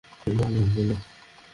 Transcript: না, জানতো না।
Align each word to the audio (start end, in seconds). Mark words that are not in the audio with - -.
না, 0.27 0.45
জানতো 0.49 0.81
না। 0.83 0.95